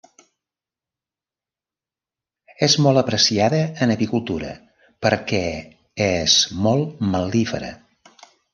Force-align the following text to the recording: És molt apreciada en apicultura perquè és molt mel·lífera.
És 2.69 2.77
molt 2.87 3.03
apreciada 3.03 3.61
en 3.87 3.95
apicultura 3.97 4.55
perquè 5.07 5.45
és 6.09 6.41
molt 6.67 7.07
mel·lífera. 7.15 7.75